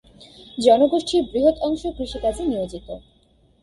জনগোষ্ঠীর 0.57 1.21
বৃহৎ 1.31 1.55
অংশই 1.61 1.91
কৃষিকাজে 1.97 2.43
নিয়োজিত। 2.45 2.87